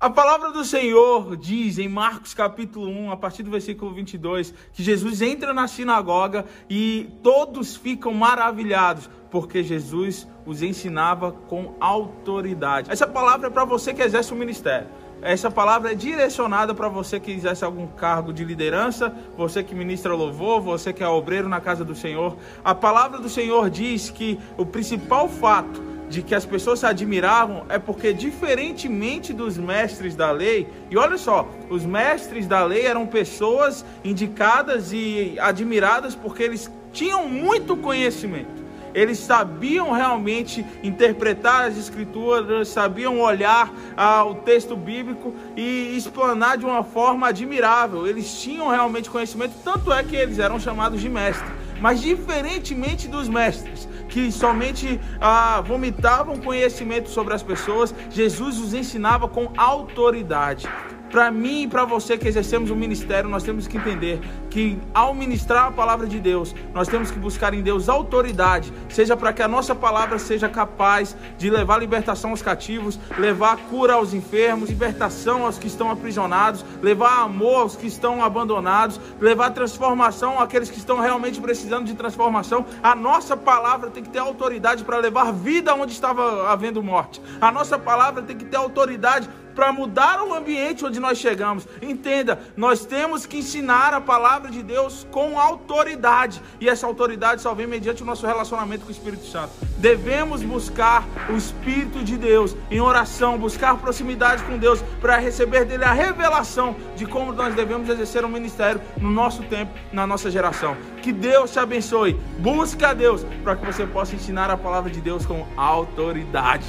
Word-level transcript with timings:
A 0.00 0.08
palavra 0.08 0.50
do 0.50 0.64
Senhor 0.64 1.36
diz 1.36 1.76
em 1.76 1.86
Marcos 1.86 2.32
capítulo 2.32 2.88
1, 2.88 3.12
a 3.12 3.18
partir 3.18 3.42
do 3.42 3.50
versículo 3.50 3.92
22, 3.92 4.54
que 4.72 4.82
Jesus 4.82 5.20
entra 5.20 5.52
na 5.52 5.68
sinagoga 5.68 6.46
e 6.70 7.10
todos 7.22 7.76
ficam 7.76 8.14
maravilhados, 8.14 9.10
porque 9.30 9.62
Jesus 9.62 10.26
os 10.46 10.62
ensinava 10.62 11.32
com 11.32 11.74
autoridade. 11.78 12.90
Essa 12.90 13.06
palavra 13.06 13.48
é 13.48 13.50
para 13.50 13.66
você 13.66 13.92
que 13.92 14.00
exerce 14.00 14.32
o 14.32 14.36
ministério. 14.36 14.88
Essa 15.20 15.50
palavra 15.50 15.92
é 15.92 15.94
direcionada 15.94 16.74
para 16.74 16.88
você 16.88 17.20
que 17.20 17.30
exerce 17.30 17.62
algum 17.62 17.86
cargo 17.86 18.32
de 18.32 18.42
liderança, 18.42 19.14
você 19.36 19.62
que 19.62 19.74
ministra 19.74 20.14
louvor, 20.14 20.62
você 20.62 20.94
que 20.94 21.02
é 21.02 21.08
obreiro 21.08 21.46
na 21.46 21.60
casa 21.60 21.84
do 21.84 21.94
Senhor. 21.94 22.38
A 22.64 22.74
palavra 22.74 23.18
do 23.18 23.28
Senhor 23.28 23.68
diz 23.68 24.08
que 24.08 24.38
o 24.56 24.64
principal 24.64 25.28
fato 25.28 25.99
de 26.10 26.22
que 26.22 26.34
as 26.34 26.44
pessoas 26.44 26.80
se 26.80 26.86
admiravam 26.86 27.64
é 27.68 27.78
porque, 27.78 28.12
diferentemente 28.12 29.32
dos 29.32 29.56
mestres 29.56 30.16
da 30.16 30.32
lei, 30.32 30.68
e 30.90 30.96
olha 30.98 31.16
só, 31.16 31.48
os 31.70 31.86
mestres 31.86 32.48
da 32.48 32.64
lei 32.64 32.84
eram 32.84 33.06
pessoas 33.06 33.84
indicadas 34.04 34.92
e 34.92 35.36
admiradas 35.38 36.16
porque 36.16 36.42
eles 36.42 36.68
tinham 36.92 37.28
muito 37.28 37.76
conhecimento. 37.76 38.60
Eles 38.92 39.18
sabiam 39.18 39.92
realmente 39.92 40.66
interpretar 40.82 41.68
as 41.68 41.78
escrituras, 41.78 42.66
sabiam 42.66 43.20
olhar 43.20 43.72
ah, 43.96 44.24
o 44.24 44.34
texto 44.34 44.74
bíblico 44.74 45.32
e 45.56 45.96
explanar 45.96 46.58
de 46.58 46.64
uma 46.64 46.82
forma 46.82 47.28
admirável. 47.28 48.04
Eles 48.04 48.40
tinham 48.40 48.68
realmente 48.68 49.08
conhecimento, 49.08 49.54
tanto 49.62 49.92
é 49.92 50.02
que 50.02 50.16
eles 50.16 50.40
eram 50.40 50.58
chamados 50.58 51.00
de 51.00 51.08
mestres. 51.08 51.48
Mas 51.80 52.00
diferentemente 52.00 53.08
dos 53.08 53.28
mestres, 53.28 53.88
que 54.08 54.30
somente 54.30 55.00
ah, 55.20 55.62
vomitavam 55.62 56.36
conhecimento 56.36 57.08
sobre 57.08 57.32
as 57.32 57.42
pessoas, 57.42 57.94
Jesus 58.10 58.58
os 58.58 58.74
ensinava 58.74 59.26
com 59.28 59.50
autoridade. 59.56 60.68
Para 61.10 61.28
mim 61.28 61.62
e 61.62 61.68
para 61.68 61.84
você 61.84 62.16
que 62.16 62.28
exercemos 62.28 62.70
o 62.70 62.76
ministério, 62.76 63.28
nós 63.28 63.42
temos 63.42 63.66
que 63.66 63.76
entender 63.76 64.20
que 64.48 64.78
ao 64.94 65.12
ministrar 65.12 65.66
a 65.66 65.70
palavra 65.72 66.06
de 66.06 66.20
Deus, 66.20 66.54
nós 66.72 66.86
temos 66.86 67.10
que 67.10 67.18
buscar 67.18 67.52
em 67.52 67.62
Deus 67.62 67.88
autoridade, 67.88 68.72
seja 68.88 69.16
para 69.16 69.32
que 69.32 69.42
a 69.42 69.48
nossa 69.48 69.74
palavra 69.74 70.20
seja 70.20 70.48
capaz 70.48 71.16
de 71.36 71.50
levar 71.50 71.78
libertação 71.78 72.30
aos 72.30 72.42
cativos, 72.42 72.98
levar 73.18 73.56
cura 73.56 73.94
aos 73.94 74.14
enfermos, 74.14 74.70
libertação 74.70 75.46
aos 75.46 75.58
que 75.58 75.66
estão 75.66 75.90
aprisionados, 75.90 76.64
levar 76.80 77.22
amor 77.22 77.62
aos 77.62 77.74
que 77.74 77.88
estão 77.88 78.22
abandonados, 78.22 79.00
levar 79.20 79.50
transformação 79.50 80.38
àqueles 80.38 80.70
que 80.70 80.78
estão 80.78 81.00
realmente 81.00 81.40
precisando 81.40 81.86
de 81.86 81.94
transformação. 81.94 82.64
A 82.82 82.94
nossa 82.94 83.36
palavra 83.36 83.90
tem 83.90 84.02
que 84.02 84.10
ter 84.10 84.20
autoridade 84.20 84.84
para 84.84 84.98
levar 84.98 85.32
vida 85.32 85.74
onde 85.74 85.92
estava 85.92 86.48
havendo 86.50 86.80
morte. 86.82 87.20
A 87.40 87.50
nossa 87.50 87.76
palavra 87.76 88.22
tem 88.22 88.36
que 88.36 88.44
ter 88.44 88.56
autoridade 88.56 89.28
para 89.54 89.72
mudar 89.72 90.22
o 90.22 90.34
ambiente 90.34 90.84
onde 90.84 91.00
nós 91.00 91.18
chegamos. 91.18 91.66
Entenda, 91.82 92.38
nós 92.56 92.84
temos 92.84 93.26
que 93.26 93.38
ensinar 93.38 93.94
a 93.94 94.00
palavra 94.00 94.50
de 94.50 94.62
Deus 94.62 95.06
com 95.10 95.38
autoridade, 95.38 96.40
e 96.60 96.68
essa 96.68 96.86
autoridade 96.86 97.42
só 97.42 97.54
vem 97.54 97.66
mediante 97.66 98.02
o 98.02 98.06
nosso 98.06 98.26
relacionamento 98.26 98.82
com 98.82 98.88
o 98.88 98.92
Espírito 98.92 99.26
Santo. 99.26 99.52
Devemos 99.78 100.42
buscar 100.42 101.04
o 101.28 101.36
Espírito 101.36 102.02
de 102.02 102.16
Deus 102.16 102.56
em 102.70 102.80
oração, 102.80 103.38
buscar 103.38 103.76
proximidade 103.78 104.42
com 104.44 104.58
Deus 104.58 104.82
para 105.00 105.16
receber 105.18 105.64
dele 105.64 105.84
a 105.84 105.92
revelação 105.92 106.76
de 106.96 107.06
como 107.06 107.32
nós 107.32 107.54
devemos 107.54 107.88
exercer 107.88 108.24
o 108.24 108.26
um 108.26 108.30
ministério 108.30 108.80
no 108.98 109.10
nosso 109.10 109.42
tempo, 109.44 109.72
na 109.92 110.06
nossa 110.06 110.30
geração. 110.30 110.76
Que 111.02 111.12
Deus 111.12 111.50
te 111.50 111.58
abençoe. 111.58 112.14
Busque 112.38 112.84
a 112.84 112.92
Deus 112.92 113.24
para 113.42 113.56
que 113.56 113.64
você 113.64 113.86
possa 113.86 114.14
ensinar 114.14 114.50
a 114.50 114.56
palavra 114.56 114.90
de 114.90 115.00
Deus 115.00 115.24
com 115.24 115.46
autoridade. 115.56 116.66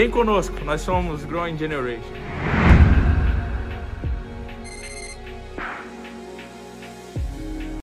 Vem 0.00 0.08
conosco, 0.08 0.54
nós 0.64 0.80
somos 0.80 1.26
Growing 1.26 1.58
Generation. 1.58 2.29